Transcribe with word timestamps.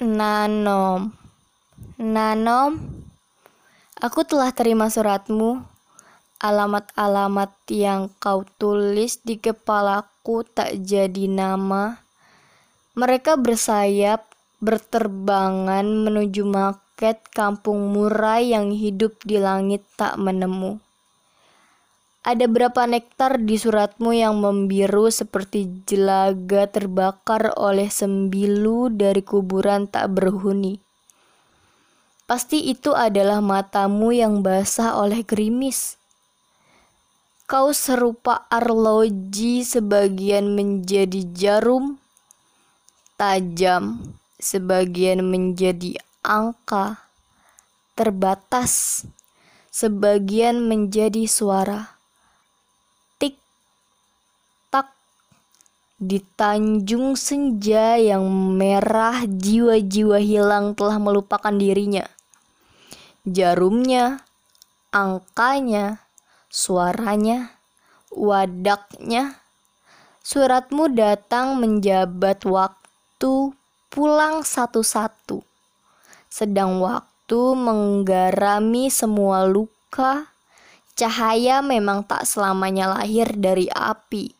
Nanom. 0.00 1.12
Nanom 2.00 2.80
Aku 4.00 4.24
telah 4.24 4.48
terima 4.48 4.88
suratmu. 4.88 5.60
Alamat-alamat 6.40 7.52
yang 7.68 8.08
kau 8.16 8.48
tulis 8.56 9.20
di 9.20 9.36
kepalaku 9.36 10.48
tak 10.56 10.80
jadi 10.80 11.28
nama. 11.28 12.00
Mereka 12.96 13.36
bersayap 13.44 14.24
berterbangan 14.64 15.84
menuju 15.84 16.48
market 16.48 17.20
kampung 17.36 17.92
murai 17.92 18.56
yang 18.56 18.72
hidup 18.72 19.20
di 19.20 19.36
langit 19.36 19.84
tak 20.00 20.16
menemu 20.16 20.80
ada 22.20 22.44
berapa 22.44 22.84
nektar 22.84 23.40
di 23.40 23.56
suratmu 23.56 24.12
yang 24.12 24.44
membiru 24.44 25.08
seperti 25.08 25.88
jelaga 25.88 26.68
terbakar 26.68 27.56
oleh 27.56 27.88
sembilu 27.88 28.92
dari 28.92 29.24
kuburan 29.24 29.88
tak 29.88 30.12
berhuni? 30.12 30.76
Pasti 32.28 32.68
itu 32.68 32.92
adalah 32.92 33.40
matamu 33.40 34.12
yang 34.12 34.44
basah 34.44 35.00
oleh 35.00 35.24
gerimis. 35.24 35.96
Kau 37.48 37.72
serupa 37.72 38.44
arloji 38.52 39.64
sebagian 39.64 40.54
menjadi 40.54 41.24
jarum, 41.32 41.98
tajam, 43.16 44.12
sebagian 44.36 45.24
menjadi 45.24 45.98
angka, 46.20 47.00
terbatas, 47.96 49.02
sebagian 49.72 50.62
menjadi 50.68 51.24
suara 51.26 51.99
Di 56.00 56.16
Tanjung 56.16 57.12
Senja 57.12 58.00
yang 58.00 58.24
merah, 58.56 59.28
jiwa-jiwa 59.28 60.16
hilang 60.16 60.72
telah 60.72 60.96
melupakan 60.96 61.52
dirinya. 61.52 62.08
Jarumnya, 63.28 64.24
angkanya, 64.96 66.00
suaranya, 66.48 67.52
wadaknya. 68.08 69.44
Suratmu 70.24 70.88
datang 70.88 71.60
menjabat 71.60 72.48
waktu 72.48 73.52
pulang 73.92 74.40
satu-satu. 74.40 75.44
Sedang 76.32 76.80
waktu 76.80 77.40
menggarami 77.52 78.88
semua 78.88 79.44
luka. 79.44 80.32
Cahaya 80.96 81.60
memang 81.60 82.08
tak 82.08 82.24
selamanya 82.24 82.88
lahir 82.88 83.28
dari 83.36 83.68
api 83.68 84.39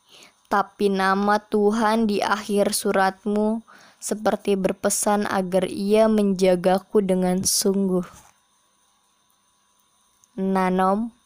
tapi 0.50 0.90
nama 0.90 1.38
Tuhan 1.38 2.10
di 2.10 2.18
akhir 2.18 2.74
suratmu 2.74 3.62
seperti 4.02 4.58
berpesan 4.58 5.30
agar 5.30 5.70
ia 5.70 6.10
menjagaku 6.10 6.98
dengan 7.06 7.46
sungguh. 7.46 8.02
Nanom 10.34 11.19